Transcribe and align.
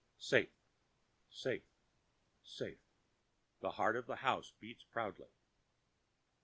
"Safe, 0.17 0.49
safe, 1.29 1.61
safe," 2.41 2.79
the 3.59 3.73
heart 3.73 3.95
of 3.95 4.07
the 4.07 4.15
house 4.15 4.51
beats 4.59 4.83
proudly. 4.83 5.29